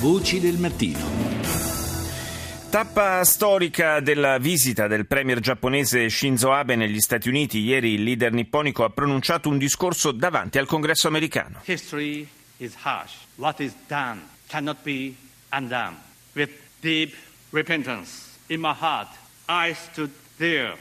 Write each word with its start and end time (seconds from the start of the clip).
Voci 0.00 0.40
del 0.40 0.56
mattino. 0.56 0.98
Tappa 2.70 3.22
storica 3.22 4.00
della 4.00 4.38
visita 4.38 4.86
del 4.86 5.06
premier 5.06 5.40
giapponese 5.40 6.08
Shinzo 6.08 6.52
Abe 6.52 6.74
negli 6.74 7.00
Stati 7.00 7.28
Uniti. 7.28 7.58
Ieri 7.58 7.92
il 7.92 8.04
leader 8.04 8.32
nipponico 8.32 8.82
ha 8.82 8.88
pronunciato 8.88 9.50
un 9.50 9.58
discorso 9.58 10.10
davanti 10.10 10.56
al 10.56 10.66
congresso 10.66 11.06
americano. 11.06 11.60
History 11.66 12.26
is 12.56 12.72
harsh. 12.82 13.12
What 13.34 13.60
is 13.60 13.74
done 13.88 14.22
cannot 14.46 14.78
be 14.82 15.14
undone. 15.52 15.96
With 16.32 16.50
deep 16.80 17.14
repentance 17.50 18.38
in 18.46 18.60
my 18.60 18.72
heart, 18.72 19.08
I 19.50 19.74
stood 19.74 20.12
there 20.38 20.78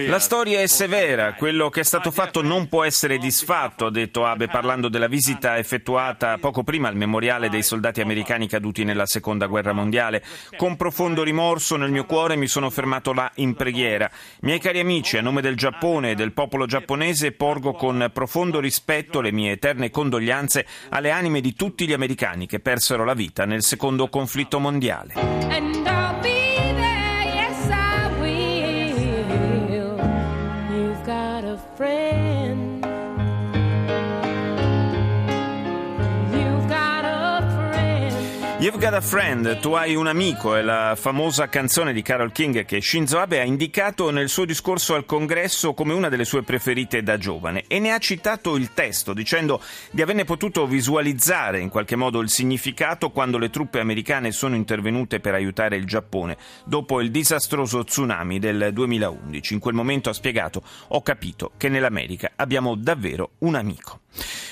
La 0.00 0.18
storia 0.18 0.60
è 0.60 0.66
severa, 0.66 1.32
quello 1.32 1.70
che 1.70 1.80
è 1.80 1.82
stato 1.82 2.10
fatto 2.10 2.42
non 2.42 2.68
può 2.68 2.84
essere 2.84 3.16
disfatto, 3.16 3.86
ha 3.86 3.90
detto 3.90 4.26
Abe 4.26 4.48
parlando 4.48 4.90
della 4.90 5.06
visita 5.06 5.56
effettuata 5.56 6.36
poco 6.36 6.62
prima 6.62 6.88
al 6.88 6.94
memoriale 6.94 7.48
dei 7.48 7.62
soldati 7.62 8.02
americani 8.02 8.46
caduti 8.46 8.84
nella 8.84 9.06
seconda 9.06 9.46
guerra 9.46 9.72
mondiale. 9.72 10.22
Con 10.58 10.76
profondo 10.76 11.22
rimorso 11.22 11.76
nel 11.76 11.90
mio 11.90 12.04
cuore 12.04 12.36
mi 12.36 12.46
sono 12.48 12.68
fermato 12.68 13.14
là 13.14 13.30
in 13.36 13.54
preghiera. 13.54 14.10
Miei 14.40 14.58
cari 14.58 14.80
amici, 14.80 15.16
a 15.16 15.22
nome 15.22 15.40
del 15.40 15.56
Giappone 15.56 16.10
e 16.10 16.14
del 16.14 16.32
popolo 16.32 16.66
giapponese 16.66 17.32
porgo 17.32 17.72
con 17.72 18.10
profondo 18.12 18.60
rispetto 18.60 19.22
le 19.22 19.32
mie 19.32 19.52
eterne 19.52 19.88
condoglianze 19.88 20.66
alle 20.90 21.10
anime 21.10 21.40
di 21.40 21.54
tutti 21.54 21.86
gli 21.86 21.94
americani 21.94 22.46
che 22.46 22.60
persero 22.60 23.06
la 23.06 23.14
vita 23.14 23.46
nel 23.46 23.62
secondo 23.62 24.10
conflitto 24.10 24.58
mondiale. 24.58 25.75
You've 38.58 38.78
Got 38.78 38.94
a 38.94 39.02
Friend, 39.02 39.60
tu 39.60 39.72
hai 39.72 39.94
un 39.94 40.06
amico, 40.06 40.54
è 40.54 40.62
la 40.62 40.96
famosa 40.98 41.46
canzone 41.46 41.92
di 41.92 42.00
Carol 42.00 42.32
King 42.32 42.64
che 42.64 42.80
Shinzo 42.80 43.18
Abe 43.18 43.38
ha 43.38 43.44
indicato 43.44 44.10
nel 44.10 44.30
suo 44.30 44.46
discorso 44.46 44.94
al 44.94 45.04
congresso 45.04 45.74
come 45.74 45.92
una 45.92 46.08
delle 46.08 46.24
sue 46.24 46.42
preferite 46.42 47.02
da 47.02 47.18
giovane 47.18 47.64
e 47.68 47.78
ne 47.80 47.92
ha 47.92 47.98
citato 47.98 48.56
il 48.56 48.72
testo 48.72 49.12
dicendo 49.12 49.60
di 49.90 50.00
averne 50.00 50.24
potuto 50.24 50.66
visualizzare 50.66 51.60
in 51.60 51.68
qualche 51.68 51.96
modo 51.96 52.20
il 52.20 52.30
significato 52.30 53.10
quando 53.10 53.36
le 53.36 53.50
truppe 53.50 53.78
americane 53.78 54.32
sono 54.32 54.54
intervenute 54.54 55.20
per 55.20 55.34
aiutare 55.34 55.76
il 55.76 55.84
Giappone 55.84 56.38
dopo 56.64 57.02
il 57.02 57.10
disastroso 57.10 57.84
tsunami 57.84 58.38
del 58.38 58.70
2011. 58.72 59.52
In 59.52 59.60
quel 59.60 59.74
momento 59.74 60.08
ha 60.08 60.14
spiegato 60.14 60.62
ho 60.88 61.02
capito 61.02 61.52
che 61.58 61.68
nell'America 61.68 62.32
abbiamo 62.36 62.74
davvero 62.74 63.32
un 63.40 63.54
amico. 63.54 64.00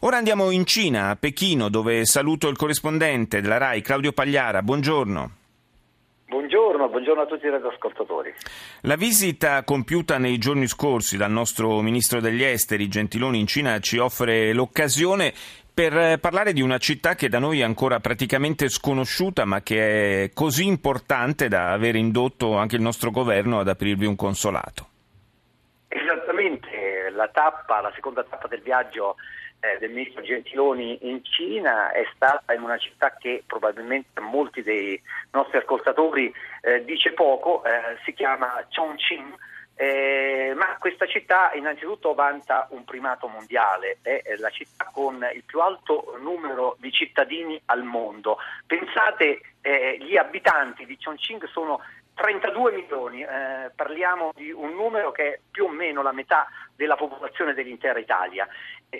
Ora 0.00 0.16
andiamo 0.16 0.50
in 0.50 0.64
Cina, 0.64 1.10
a 1.10 1.16
Pechino, 1.16 1.68
dove 1.68 2.04
saluto 2.04 2.48
il 2.48 2.56
corrispondente 2.56 3.40
della 3.40 3.58
RAI, 3.58 3.80
Claudio 3.80 4.12
Pagliara. 4.12 4.62
Buongiorno. 4.62 5.30
Buongiorno, 6.28 6.88
buongiorno, 6.90 7.22
a 7.22 7.26
tutti 7.26 7.46
i 7.46 7.50
radioascoltatori. 7.50 8.34
La 8.82 8.96
visita 8.96 9.64
compiuta 9.64 10.18
nei 10.18 10.36
giorni 10.36 10.66
scorsi 10.66 11.16
dal 11.16 11.30
nostro 11.30 11.80
ministro 11.80 12.20
degli 12.20 12.44
esteri 12.44 12.86
Gentiloni 12.86 13.40
in 13.40 13.46
Cina 13.46 13.78
ci 13.80 13.96
offre 13.96 14.52
l'occasione 14.52 15.32
per 15.72 16.18
parlare 16.18 16.52
di 16.52 16.60
una 16.60 16.78
città 16.78 17.14
che 17.14 17.28
da 17.28 17.38
noi 17.38 17.60
è 17.60 17.62
ancora 17.62 18.00
praticamente 18.00 18.68
sconosciuta 18.68 19.44
ma 19.44 19.62
che 19.62 20.24
è 20.24 20.30
così 20.34 20.66
importante 20.66 21.48
da 21.48 21.70
aver 21.70 21.94
indotto 21.94 22.56
anche 22.56 22.76
il 22.76 22.82
nostro 22.82 23.10
governo 23.10 23.60
ad 23.60 23.68
aprirvi 23.68 24.04
un 24.04 24.16
consolato. 24.16 24.88
Esattamente, 25.86 27.10
la 27.14 27.28
tappa, 27.28 27.80
la 27.80 27.92
seconda 27.94 28.22
tappa 28.24 28.48
del 28.48 28.60
viaggio 28.60 29.14
eh, 29.60 29.78
del 29.78 29.90
ministro 29.90 30.22
Gentiloni 30.22 30.98
in 31.08 31.24
Cina 31.24 31.90
è 31.92 32.04
stata 32.14 32.52
in 32.54 32.62
una 32.62 32.78
città 32.78 33.16
che 33.18 33.42
probabilmente 33.46 34.08
a 34.14 34.22
molti 34.22 34.62
dei 34.62 35.00
nostri 35.32 35.58
ascoltatori 35.58 36.32
eh, 36.62 36.84
dice 36.84 37.12
poco, 37.12 37.64
eh, 37.64 37.98
si 38.04 38.12
chiama 38.12 38.64
Chongqing. 38.74 39.34
Eh, 40.78 40.88
questa 40.88 41.06
città 41.06 41.52
innanzitutto 41.54 42.14
vanta 42.14 42.68
un 42.70 42.84
primato 42.84 43.26
mondiale, 43.26 43.98
è 44.02 44.36
la 44.38 44.50
città 44.50 44.88
con 44.92 45.26
il 45.34 45.42
più 45.44 45.60
alto 45.60 46.16
numero 46.20 46.76
di 46.78 46.90
cittadini 46.92 47.60
al 47.66 47.82
mondo. 47.82 48.38
Pensate, 48.66 49.40
eh, 49.60 49.98
gli 50.00 50.16
abitanti 50.16 50.86
di 50.86 50.96
Chongqing 51.02 51.46
sono 51.48 51.80
32 52.14 52.72
milioni, 52.72 53.22
eh, 53.22 53.70
parliamo 53.74 54.32
di 54.34 54.50
un 54.50 54.74
numero 54.74 55.12
che 55.12 55.34
è 55.34 55.40
più 55.50 55.66
o 55.66 55.68
meno 55.68 56.02
la 56.02 56.12
metà 56.12 56.48
della 56.74 56.96
popolazione 56.96 57.54
dell'intera 57.54 57.98
Italia. 57.98 58.46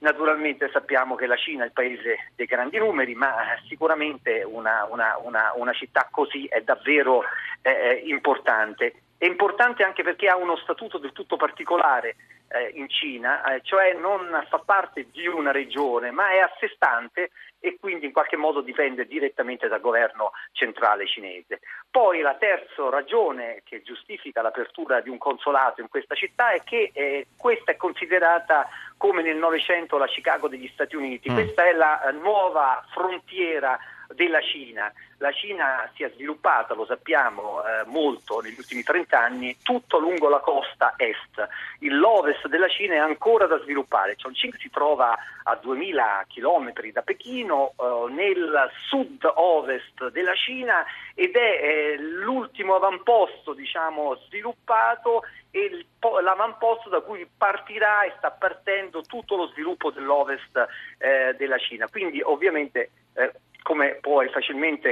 Naturalmente 0.00 0.68
sappiamo 0.70 1.14
che 1.14 1.26
la 1.26 1.36
Cina 1.36 1.62
è 1.62 1.66
il 1.66 1.72
paese 1.72 2.32
dei 2.34 2.46
grandi 2.46 2.76
numeri, 2.76 3.14
ma 3.14 3.56
sicuramente 3.68 4.42
una, 4.42 4.86
una, 4.90 5.16
una, 5.22 5.52
una 5.54 5.72
città 5.72 6.08
così 6.10 6.46
è 6.46 6.60
davvero 6.60 7.22
eh, 7.62 8.02
importante. 8.06 9.02
È 9.18 9.24
importante 9.24 9.82
anche 9.82 10.02
perché 10.02 10.28
ha 10.28 10.36
uno 10.36 10.56
statuto 10.56 10.98
del 10.98 11.12
tutto 11.12 11.36
particolare 11.36 12.16
eh, 12.48 12.72
in 12.74 12.88
Cina, 12.88 13.42
eh, 13.44 13.60
cioè 13.62 13.94
non 13.94 14.44
fa 14.48 14.58
parte 14.58 15.06
di 15.10 15.26
una 15.26 15.52
regione, 15.52 16.10
ma 16.10 16.30
è 16.30 16.38
a 16.38 16.52
sé 16.58 16.70
stante 16.74 17.30
e 17.58 17.76
quindi 17.80 18.06
in 18.06 18.12
qualche 18.12 18.36
modo 18.36 18.60
dipende 18.60 19.06
direttamente 19.06 19.68
dal 19.68 19.80
governo 19.80 20.32
centrale 20.52 21.06
cinese. 21.06 21.60
Poi 21.90 22.20
la 22.20 22.34
terza 22.34 22.88
ragione 22.90 23.62
che 23.64 23.82
giustifica 23.82 24.42
l'apertura 24.42 25.00
di 25.00 25.08
un 25.08 25.18
consolato 25.18 25.80
in 25.80 25.88
questa 25.88 26.14
città 26.14 26.50
è 26.50 26.62
che 26.62 26.90
eh, 26.92 27.26
questa 27.36 27.72
è 27.72 27.76
considerata 27.76 28.68
come 28.96 29.22
nel 29.22 29.36
Novecento 29.36 29.98
la 29.98 30.06
Chicago 30.06 30.48
degli 30.48 30.68
Stati 30.72 30.94
Uniti, 30.94 31.30
mm. 31.30 31.34
questa 31.34 31.64
è 31.64 31.72
la 31.72 32.08
eh, 32.08 32.12
nuova 32.12 32.84
frontiera 32.90 33.78
della 34.14 34.40
Cina. 34.40 34.92
La 35.18 35.32
Cina 35.32 35.90
si 35.94 36.02
è 36.02 36.10
sviluppata, 36.10 36.74
lo 36.74 36.84
sappiamo, 36.84 37.62
eh, 37.64 37.84
molto 37.86 38.40
negli 38.40 38.56
ultimi 38.58 38.82
30 38.82 39.18
anni, 39.18 39.56
tutto 39.62 39.98
lungo 39.98 40.28
la 40.28 40.40
costa 40.40 40.94
est. 40.96 41.48
L'ovest 41.80 42.46
della 42.48 42.68
Cina 42.68 42.94
è 42.94 42.98
ancora 42.98 43.46
da 43.46 43.58
sviluppare. 43.60 44.16
Chongqing 44.20 44.56
si 44.58 44.68
trova 44.70 45.16
a 45.44 45.54
2000 45.56 46.26
km 46.28 46.72
da 46.92 47.02
Pechino, 47.02 47.72
eh, 47.78 48.12
nel 48.12 48.70
sud-ovest 48.88 50.10
della 50.10 50.34
Cina 50.34 50.84
ed 51.14 51.34
è 51.34 51.60
eh, 51.62 51.98
l'ultimo 51.98 52.74
avamposto 52.74 53.54
diciamo, 53.54 54.16
sviluppato 54.26 55.22
e 55.50 55.86
l'avamposto 56.22 56.90
da 56.90 57.00
cui 57.00 57.26
partirà 57.36 58.02
e 58.02 58.12
sta 58.18 58.30
partendo 58.30 59.00
tutto 59.02 59.36
lo 59.36 59.46
sviluppo 59.46 59.90
dell'ovest 59.90 60.66
eh, 60.98 61.34
della 61.38 61.58
Cina. 61.58 61.88
Quindi 61.88 62.20
ovviamente 62.20 62.90
eh, 63.14 63.32
come, 63.66 63.98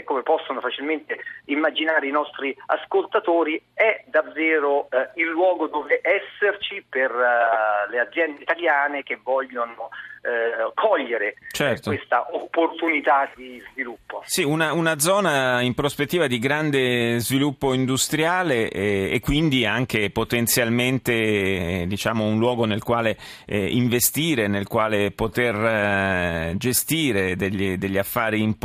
come, 0.05 0.23
possono 0.25 0.61
facilmente 0.61 1.21
immaginare 1.45 2.09
i 2.09 2.11
nostri 2.11 2.53
ascoltatori, 2.67 3.63
è 3.73 4.03
davvero 4.07 4.89
eh, 4.91 5.11
il 5.21 5.29
luogo 5.29 5.69
dove 5.69 6.01
esserci 6.03 6.85
per 6.89 7.13
uh, 7.13 7.89
le 7.89 8.01
aziende 8.01 8.43
italiane 8.43 9.05
che 9.05 9.21
vogliono 9.23 9.91
eh, 10.25 10.73
cogliere 10.75 11.35
certo. 11.51 11.91
questa 11.91 12.27
opportunità 12.33 13.31
di 13.37 13.63
sviluppo. 13.71 14.23
Sì, 14.25 14.43
una, 14.43 14.73
una, 14.73 14.99
zona 14.99 15.61
in 15.61 15.75
prospettiva 15.75 16.27
di 16.27 16.39
grande 16.39 17.19
sviluppo 17.19 17.75
industriale 17.75 18.71
e, 18.71 19.11
e 19.13 19.21
quindi 19.21 19.67
anche 19.67 20.09
potenzialmente 20.11 21.85
diciamo, 21.87 22.25
un 22.25 22.39
luogo 22.39 22.65
nel 22.65 22.83
quale 22.83 23.19
eh, 23.45 23.67
investire, 23.67 24.49
nel 24.49 24.67
quale 24.67 25.11
poter 25.11 25.55
eh, 25.55 26.55
gestire 26.57 27.37
degli, 27.37 27.77
degli, 27.77 27.99
affari 27.99 28.41
importanti. 28.41 28.63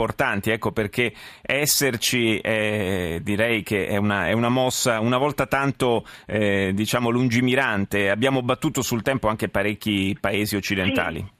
Ecco 0.53 0.71
perché 0.71 1.13
esserci 1.41 2.39
eh, 2.39 3.19
direi 3.21 3.63
che 3.63 3.87
è 3.87 3.97
una, 3.97 4.27
è 4.27 4.33
una, 4.33 4.49
mossa 4.49 4.99
una 4.99 5.17
volta 5.17 5.45
tanto 5.45 6.05
eh, 6.25 6.71
diciamo, 6.73 7.09
lungimirante. 7.09 8.09
Abbiamo 8.09 8.41
battuto 8.41 8.81
sul 8.81 9.01
tempo 9.01 9.27
anche 9.27 9.49
parecchi 9.49 10.17
paesi 10.19 10.55
occidentali. 10.55 11.19
Sì. 11.19 11.37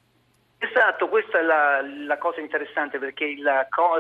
Esatto, 0.62 1.08
questa 1.08 1.40
è 1.40 1.42
la, 1.42 1.82
la 2.06 2.18
cosa 2.18 2.42
interessante 2.42 3.00
perché 3.00 3.24
il 3.24 3.46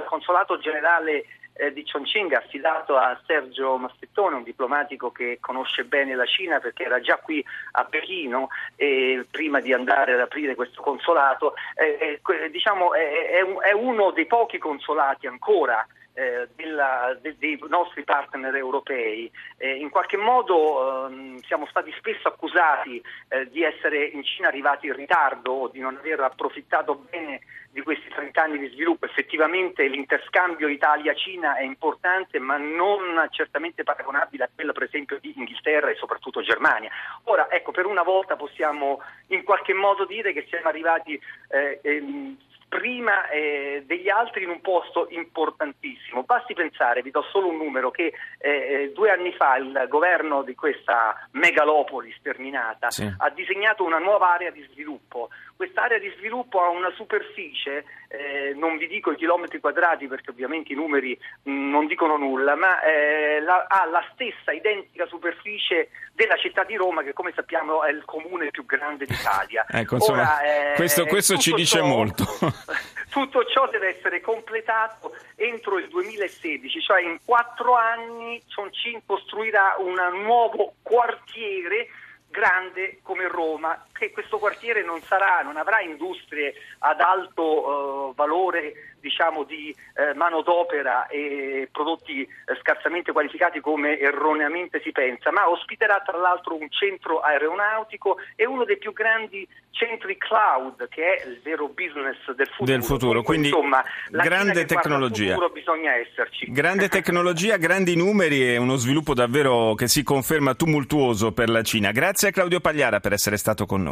consolato 0.09 0.59
generale 0.59 1.23
eh, 1.59 1.73
di 1.73 1.83
Chongqing 1.83 2.33
affidato 2.33 2.95
a 2.95 3.19
Sergio 3.25 3.77
Massettone, 3.77 4.37
un 4.37 4.43
diplomatico 4.43 5.11
che 5.11 5.37
conosce 5.41 5.83
bene 5.83 6.15
la 6.15 6.25
Cina 6.25 6.59
perché 6.59 6.83
era 6.83 7.01
già 7.01 7.17
qui 7.17 7.43
a 7.71 7.83
Pechino 7.83 8.47
eh, 8.77 9.25
prima 9.29 9.59
di 9.59 9.73
andare 9.73 10.13
ad 10.13 10.21
aprire 10.21 10.55
questo 10.55 10.81
consolato, 10.81 11.55
eh, 11.75 12.21
diciamo, 12.49 12.93
è, 12.93 13.43
è, 13.61 13.71
uno 13.73 14.11
dei 14.11 14.25
pochi 14.25 14.57
consolati 14.57 15.27
ancora 15.27 15.85
eh, 16.13 16.47
della, 16.55 17.17
de, 17.21 17.35
dei 17.37 17.59
nostri 17.67 18.03
partner 18.03 18.55
europei. 18.55 19.31
Eh, 19.57 19.75
in 19.75 19.89
qualche 19.89 20.17
modo 20.17 21.07
eh, 21.07 21.39
siamo 21.45 21.65
stati 21.67 21.93
spesso 21.97 22.27
accusati 22.27 23.01
eh, 23.29 23.49
di 23.49 23.63
essere 23.63 24.05
in 24.05 24.23
Cina 24.23 24.47
arrivati 24.47 24.87
in 24.87 24.95
ritardo 24.95 25.51
o 25.51 25.67
di 25.67 25.79
non 25.79 25.97
aver 25.97 26.19
approfittato 26.21 26.95
bene 27.09 27.41
di 27.71 27.81
questi 27.81 28.09
30 28.09 28.41
anni 28.41 28.57
di 28.57 28.69
sviluppo. 28.69 29.05
Effettivamente 29.05 29.87
l'interscambio 29.87 30.67
Italia-Cina 30.67 31.55
è 31.55 31.63
importante, 31.63 32.39
ma 32.39 32.57
non 32.57 33.27
certamente 33.29 33.83
paragonabile 33.83 34.45
a 34.45 34.49
quello 34.53 34.73
per 34.73 34.83
esempio 34.83 35.19
di 35.19 35.33
Inghilterra 35.37 35.89
e 35.89 35.95
soprattutto 35.95 36.41
Germania. 36.41 36.89
Ora, 37.25 37.49
ecco, 37.51 37.71
per 37.71 37.85
una 37.85 38.03
volta 38.03 38.35
possiamo 38.35 39.01
in 39.27 39.43
qualche 39.43 39.73
modo 39.73 40.05
dire 40.05 40.33
che 40.33 40.47
siamo 40.49 40.67
arrivati 40.67 41.19
eh, 41.49 41.79
ehm, 41.81 42.37
prima 42.69 43.27
eh, 43.29 43.83
degli 43.85 44.09
altri 44.09 44.43
in 44.43 44.49
un 44.49 44.61
posto 44.61 45.07
importantissimo. 45.09 45.78
Basti 46.23 46.53
pensare, 46.53 47.01
vi 47.01 47.11
do 47.11 47.23
solo 47.31 47.47
un 47.47 47.57
numero, 47.57 47.91
che 47.91 48.13
eh, 48.37 48.49
eh 48.49 48.91
due 48.93 49.11
anni 49.11 49.31
fa 49.33 49.57
il 49.57 49.85
governo 49.87 50.43
di 50.43 50.55
questa 50.55 51.27
megalopoli 51.31 52.13
sterminata 52.17 52.89
sì. 52.91 53.11
ha 53.17 53.29
disegnato 53.29 53.83
una 53.83 53.99
nuova 53.99 54.33
area 54.33 54.51
di 54.51 54.65
sviluppo. 54.71 55.29
Quest'area 55.55 55.99
di 55.99 56.09
sviluppo 56.17 56.61
ha 56.61 56.69
una 56.69 56.89
superficie, 56.91 57.83
eh, 58.07 58.53
non 58.55 58.77
vi 58.77 58.87
dico 58.87 59.11
i 59.11 59.17
chilometri 59.17 59.59
quadrati 59.59 60.07
perché 60.07 60.29
ovviamente 60.29 60.71
i 60.71 60.75
numeri 60.75 61.19
mh, 61.43 61.51
mm, 61.51 61.69
non 61.69 61.85
dicono 61.85 62.15
nulla, 62.15 62.55
ma 62.55 62.81
eh, 62.81 63.41
la, 63.41 63.65
ha 63.67 63.85
la 63.85 64.03
stessa 64.13 64.51
identica 64.51 65.05
superficie 65.07 65.89
della 66.13 66.37
città 66.37 66.63
di 66.63 66.75
Roma 66.75 67.03
che 67.03 67.13
come 67.13 67.31
sappiamo 67.35 67.83
è 67.83 67.91
il 67.91 68.03
comune 68.05 68.51
più 68.51 68.65
grande 68.65 69.05
d'Italia. 69.05 69.65
ecco, 69.71 69.95
insomma, 69.95 70.21
Ora, 70.21 70.41
eh, 70.41 70.75
questo, 70.75 71.05
questo 71.05 71.37
ci 71.37 71.53
dice 71.53 71.81
molto. 71.81 72.23
tutto 73.09 73.43
ciò 73.45 73.67
deve 73.69 73.97
essere 73.97 74.21
completato 74.21 75.15
entro 75.35 75.77
il 75.77 75.87
2016, 75.87 76.81
cioè 76.81 77.01
in 77.01 77.17
quattro 77.23 77.75
anni 77.75 78.41
Chongqing 78.53 79.01
costruirà 79.05 79.75
un 79.79 79.95
nuovo 80.23 80.75
quartiere 80.81 81.87
grande 82.29 82.99
come 83.01 83.27
Roma, 83.27 83.85
che 83.99 84.11
questo 84.11 84.39
quartiere 84.39 84.83
non 84.83 85.01
sarà, 85.01 85.41
non 85.43 85.57
avrà 85.57 85.81
industrie 85.81 86.53
ad 86.79 87.01
alto 87.01 87.43
uh, 87.43 88.15
valore 88.15 88.89
diciamo, 88.99 89.43
di 89.43 89.73
eh, 89.95 90.13
manodopera 90.13 91.07
e 91.07 91.67
prodotti 91.71 92.21
eh, 92.21 92.27
scarsamente 92.61 93.11
qualificati 93.11 93.59
come 93.59 93.97
erroneamente 93.97 94.81
si 94.83 94.91
pensa, 94.91 95.31
ma 95.31 95.49
ospiterà 95.49 96.01
tra 96.05 96.17
l'altro 96.17 96.55
un 96.55 96.69
centro 96.69 97.19
aeronautico 97.19 98.17
e 98.35 98.45
uno 98.45 98.65
dei 98.65 98.77
più 98.77 98.93
grandi 98.93 99.47
centri 99.71 100.17
cloud, 100.17 100.87
che 100.89 101.03
è 101.03 101.27
il 101.27 101.39
vero 101.41 101.69
business 101.69 102.17
del 102.35 102.47
futuro. 102.47 102.71
Del 102.71 102.83
futuro. 102.83 103.21
Quindi, 103.21 103.47
insomma, 103.47 103.83
grande 104.09 104.65
tecnologia. 104.65 105.37
bisogna 105.53 105.93
esserci. 105.93 106.51
Grande 106.51 106.89
tecnologia, 106.89 107.57
grandi 107.57 107.95
numeri 107.95 108.53
e 108.53 108.57
uno 108.57 108.75
sviluppo 108.75 109.13
davvero 109.13 109.75
che 109.75 109.87
si 109.87 110.03
conferma 110.03 110.53
tumultuoso 110.53 111.31
per 111.31 111.49
la 111.49 111.61
Cina. 111.61 111.91
Grazie 111.91 112.29
a 112.29 112.31
Claudio 112.31 112.59
Pagliara 112.59 112.99
per 112.99 113.13
essere 113.13 113.37
stato 113.37 113.65
con 113.65 113.83
noi. 113.83 113.88